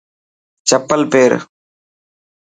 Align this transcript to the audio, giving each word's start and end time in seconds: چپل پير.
چپل 0.67 1.01
پير. 1.11 1.31